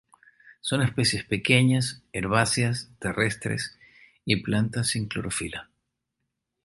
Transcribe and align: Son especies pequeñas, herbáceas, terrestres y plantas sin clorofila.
Son 0.61 0.81
especies 0.81 1.23
pequeñas, 1.25 2.01
herbáceas, 2.11 2.89
terrestres 2.97 3.77
y 4.25 4.41
plantas 4.41 4.87
sin 4.87 5.07
clorofila. 5.07 5.69